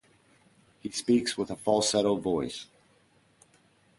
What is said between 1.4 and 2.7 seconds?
a falsetto voice.